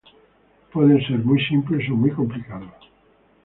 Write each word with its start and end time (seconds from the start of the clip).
Pueden 0.73 0.97
ser 1.05 1.19
muy 1.19 1.39
simples 1.45 1.87
o 1.91 1.95
muy 1.95 2.09
complicados. 2.09 2.73